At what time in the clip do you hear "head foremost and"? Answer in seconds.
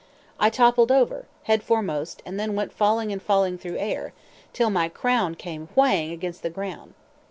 1.43-2.39